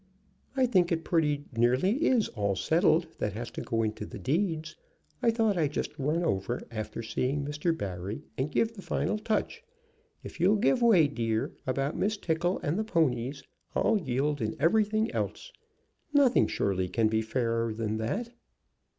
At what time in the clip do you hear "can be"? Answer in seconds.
16.89-17.21